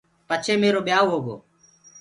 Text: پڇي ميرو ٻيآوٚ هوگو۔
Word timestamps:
پڇي 0.27 0.53
ميرو 0.61 0.79
ٻيآوٚ 0.87 1.09
هوگو۔ 1.11 1.35